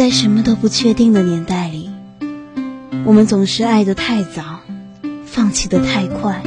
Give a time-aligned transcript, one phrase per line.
[0.00, 1.90] 在什么都不确定的年代里，
[3.04, 4.60] 我们总是爱得太早，
[5.26, 6.42] 放弃得太快，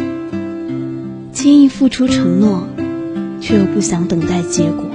[1.34, 2.68] 轻易付出承诺，
[3.40, 4.86] 却又不想等待结果。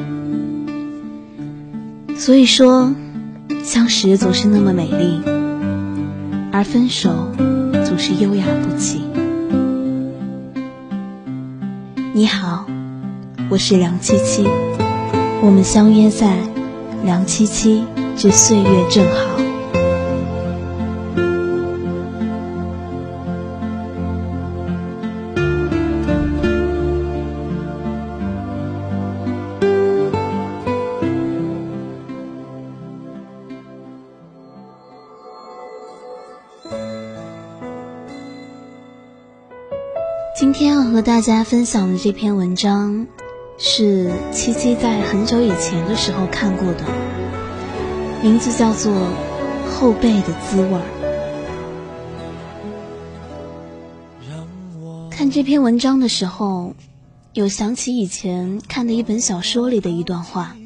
[2.16, 2.92] 所以说，
[3.62, 5.20] 相识总是那么美丽，
[6.50, 7.28] 而分手
[7.86, 9.02] 总是优雅不起。
[12.12, 12.66] 你好，
[13.50, 14.42] 我是梁七七，
[15.42, 16.36] 我们相约在
[17.04, 17.84] 梁七七。
[18.20, 19.38] 这岁月正好。
[40.34, 43.06] 今天要和大家分享的这篇文章，
[43.58, 47.07] 是七七在很久以前的时候看过的。
[48.20, 48.92] 名字叫做
[49.70, 50.68] 《后背的滋味》。
[55.08, 56.74] 看这篇文章的时候，
[57.32, 60.56] 有想起以前看的一本小说里的一段话。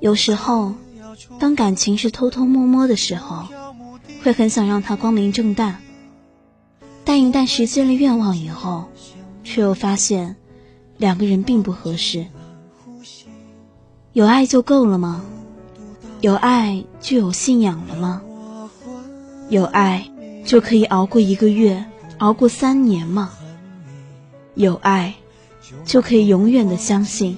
[0.00, 0.74] 有时候，
[1.38, 3.46] 当感情是偷偷摸摸的时候，
[4.22, 5.76] 会很想让它光明正大；
[7.06, 8.84] 但一旦实现了愿望以后，
[9.44, 10.36] 却又发现
[10.98, 12.26] 两个人并不合适。
[14.12, 15.24] 有爱就够了吗？
[16.20, 18.22] 有爱就有信仰了吗？
[19.48, 20.10] 有爱
[20.44, 21.84] 就可以熬过一个月，
[22.18, 23.30] 熬过三年吗？
[24.54, 25.14] 有爱
[25.84, 27.36] 就可以永远的相信，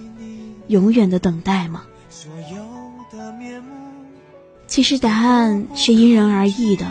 [0.68, 1.82] 永远的等待吗？
[4.66, 6.86] 其实答案是因人而异的，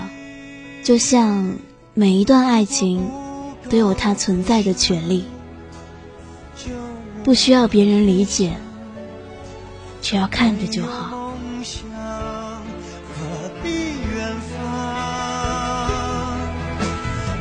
[0.83, 1.55] 就像
[1.93, 3.09] 每一段爱情
[3.69, 5.23] 都有它存在的权利，
[7.23, 8.57] 不需要别人理解，
[10.01, 11.16] 只要看着就好。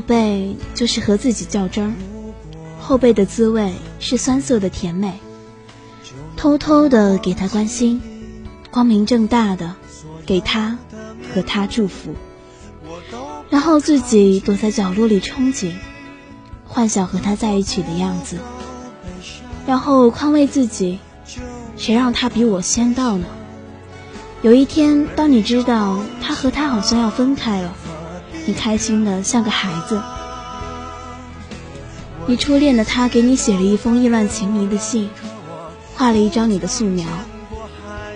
[0.00, 1.92] 后背就是和自己较真儿，
[2.80, 5.12] 后背的滋味是酸涩的甜美，
[6.38, 8.00] 偷偷的给他关心，
[8.70, 9.74] 光明正大的
[10.24, 10.78] 给他。
[11.34, 12.14] 和他祝福，
[13.50, 15.74] 然后自己躲在角落里憧憬，
[16.66, 18.38] 幻想和他在一起的样子，
[19.66, 20.98] 然后宽慰自己，
[21.76, 23.26] 谁让他比我先到呢？
[24.42, 27.74] 有一天，当你知道他和他好像要分开了，
[28.46, 30.00] 你开心的像个孩子。
[32.26, 35.08] 你初恋的他给你写了一封意乱情迷的信，
[35.96, 37.06] 画了一张你的素描，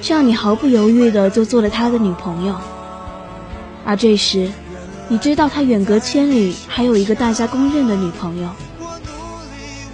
[0.01, 2.55] 这样你毫不犹豫的就做了他的女朋友。
[3.85, 4.51] 而这时，
[5.09, 8.49] 你知道他远隔千里还有一个大家公认的女朋友。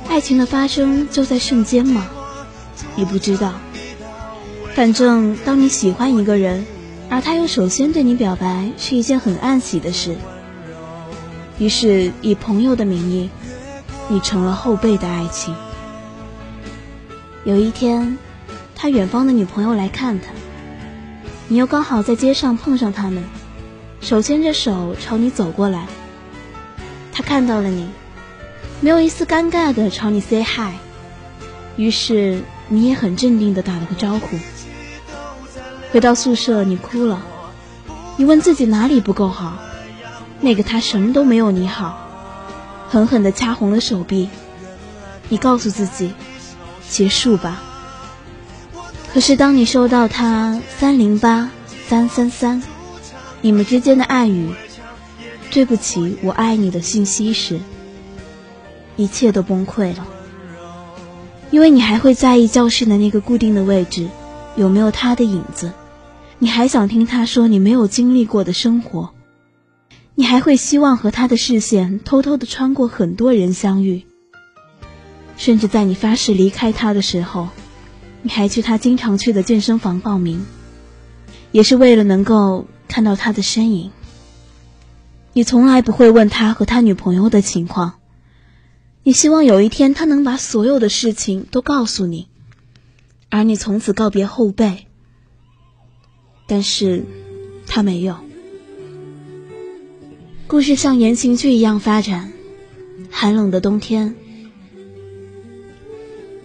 [0.08, 2.06] 爱情的发生就在瞬间吗？
[2.96, 3.52] 你不知道。
[4.74, 6.66] 反正当你喜欢一个人，
[7.10, 10.16] 而他又首先对你表白，是一件很暗喜的事。
[11.58, 13.28] 于是以朋友的名义，
[14.08, 15.54] 你成了后辈的爱情。
[17.44, 18.16] 有一天，
[18.76, 20.28] 他远方的女朋友来看他，
[21.48, 23.24] 你又刚好在街上碰上他们。
[24.00, 25.86] 手牵着手朝你走过来，
[27.12, 27.90] 他看到了你，
[28.80, 30.72] 没有一丝尴尬的朝你 say hi，
[31.76, 34.38] 于是你也很镇定的打了个招呼。
[35.92, 37.22] 回到宿舍，你哭了，
[38.16, 39.58] 你问自己哪里不够好，
[40.40, 42.08] 那个他什么都没有你好，
[42.88, 44.28] 狠狠的掐红了手臂。
[45.28, 46.12] 你告诉自己，
[46.88, 47.62] 结束吧。
[49.12, 51.50] 可是当你收到他三零八
[51.88, 52.62] 三三三。
[53.42, 54.52] 你们之间的暗语，
[55.50, 57.58] 对不起，我爱你的信息时，
[58.96, 60.06] 一切都崩溃了。
[61.50, 64.08] 因为你还会在意教室的那个固定的位置
[64.56, 65.72] 有没有他的影子，
[66.42, 69.10] 你还想听他说你没有经历过的生活，
[70.14, 74.06] 你还会希望和他的视线偷偷的穿过很多人相遇，
[75.36, 77.50] 甚至在你发誓离开他的时候，
[78.22, 80.46] 你还去他经常去的健身房报名，
[81.52, 83.90] 也是为了能够看到他的身影。
[85.34, 87.96] 你从来不会问他和他女朋友的情况，
[89.02, 92.28] 你希望有一天他能把所有的事情都告诉你，
[93.28, 94.86] 而你从此告别后辈。
[96.50, 97.04] 但是，
[97.68, 98.16] 他没有。
[100.48, 102.32] 故事像言情剧一样发展。
[103.08, 104.16] 寒冷的冬天，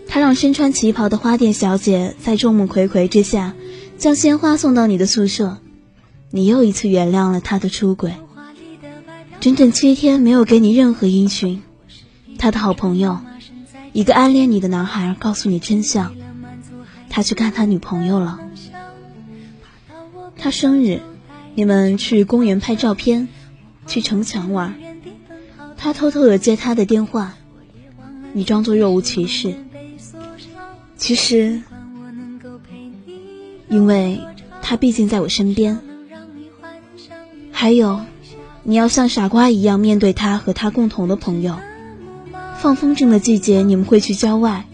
[0.07, 3.55] 他让身穿旗袍的花店小姐在众目睽睽之下，
[3.97, 5.57] 将鲜花送到你的宿舍。
[6.29, 8.13] 你又一次原谅了他的出轨。
[9.39, 11.63] 整整七天没有给你任何音讯。
[12.37, 13.21] 他的好朋友，
[13.91, 16.13] 一个暗恋你的男孩，告诉你真相：
[17.09, 18.41] 他去看他女朋友了。
[20.37, 21.01] 他生日，
[21.55, 23.27] 你们去公园拍照片，
[23.87, 24.75] 去城墙玩。
[25.77, 27.35] 他偷偷的接他的电话，
[28.33, 29.55] 你装作若无其事。
[30.97, 31.61] 其实，
[33.69, 34.19] 因为
[34.61, 35.79] 他毕竟在我身边。
[37.51, 38.01] 还有。
[38.67, 41.55] 你要像傻瓜一样面对他和他共同的朋友。
[42.57, 44.65] 放风筝的季节，你们会去郊外。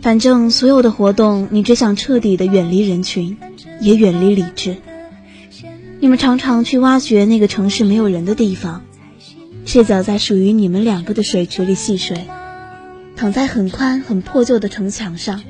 [0.00, 3.36] 反正所有的活动，你只想彻底的远离人群，
[3.80, 4.76] 也远离理智。
[6.00, 8.84] 你们常常去挖掘那个城市没有人的地方，
[9.66, 12.26] 赤脚在属于你们两个的水池里戏水，
[13.16, 15.42] 躺在很宽很破旧的城墙上，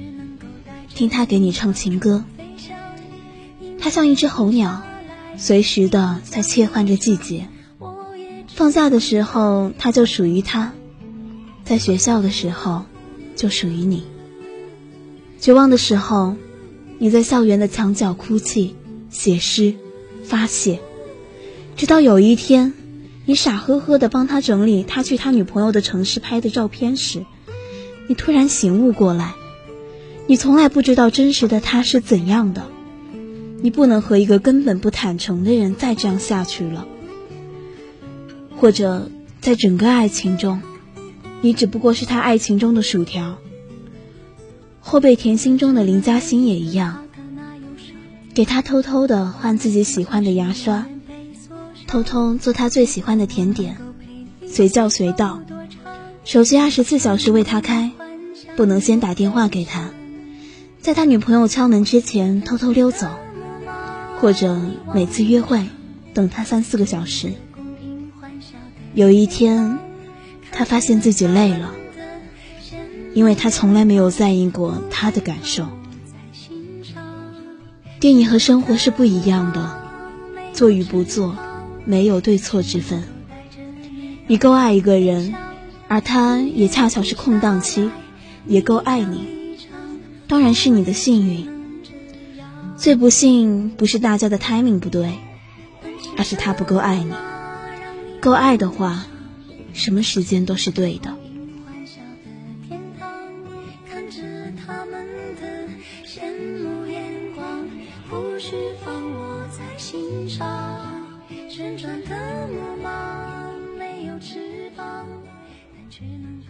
[0.95, 2.25] 听他给你唱情歌。
[3.79, 4.83] 他像一只候鸟。
[5.41, 7.47] 随时的在切换着季节，
[8.49, 10.73] 放假的时候他就属于他，
[11.63, 12.87] 在学校的时候
[13.37, 14.03] 就属于你。
[15.41, 16.37] 绝望的时候，
[16.99, 18.75] 你在校园的墙角哭泣、
[19.09, 19.75] 写诗、
[20.25, 20.81] 发泄，
[21.77, 22.75] 直到有一天，
[23.25, 27.25] 你傻呵呵的帮他整理他去他女朋友的城市拍的照片时，
[28.09, 29.35] 你突然醒悟过来，
[30.27, 32.67] 你从来不知道真实的他是怎样的。
[33.61, 36.87] 你不能和一个根本不坦诚的人再这样下去了，
[38.57, 39.11] 或者
[39.41, 40.61] 在整个爱情中，
[41.43, 43.39] 你只不过是他爱情中的薯条。
[44.89, 47.05] 后背甜心中的林嘉欣也一样，
[48.33, 50.87] 给他偷偷的换自己喜欢的牙刷，
[51.87, 53.77] 偷偷做他最喜欢的甜点，
[54.47, 55.43] 随叫随到，
[56.25, 57.93] 手机二十四小时为他开，
[58.57, 59.91] 不能先打电话给他，
[60.81, 63.09] 在他女朋友敲门之前偷偷溜走。
[64.21, 64.59] 或者
[64.95, 65.67] 每次约会
[66.13, 67.35] 等他三四个小时。
[68.95, 69.79] 有一天，
[70.51, 71.73] 他发现自己累了，
[73.19, 75.67] 因为他从来没有在意过他的感受。
[77.99, 79.83] 电影和生活是不一样的，
[80.53, 81.37] 做与不做
[81.85, 83.03] 没有对错之分。
[84.29, 85.35] 你够爱一个人，
[85.89, 87.91] 而他也恰巧是空档期，
[88.47, 89.57] 也够爱你，
[90.29, 91.49] 当然是你的幸运。
[92.77, 95.13] 最不幸不是大家的 timing 不对，
[96.17, 97.13] 而是他不够爱你。
[98.21, 99.07] 够爱的话，
[99.73, 101.18] 什么时间都是对的。
[110.27, 110.45] 寻找
[111.49, 115.07] 旋转的木马没有翅膀
[115.73, 116.47] 但却能够